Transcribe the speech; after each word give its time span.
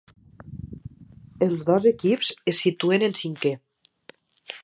Els 1.47 1.65
dos 1.67 1.85
equips 1.91 2.31
es 2.53 2.63
situen 2.65 3.07
en 3.09 3.15
cinquè. 3.23 3.55